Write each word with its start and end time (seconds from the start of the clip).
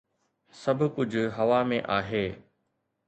سڀ 0.61 0.79
ڪجهه 0.95 1.25
هوا 1.37 1.59
۾ 1.69 1.77
آهي. 1.97 2.25